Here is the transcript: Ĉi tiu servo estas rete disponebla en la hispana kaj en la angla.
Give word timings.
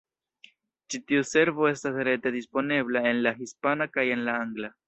Ĉi 0.93 0.99
tiu 1.11 1.25
servo 1.33 1.69
estas 1.73 2.01
rete 2.09 2.33
disponebla 2.39 3.07
en 3.13 3.23
la 3.29 3.37
hispana 3.43 3.93
kaj 3.99 4.11
en 4.19 4.29
la 4.31 4.39
angla. 4.49 4.77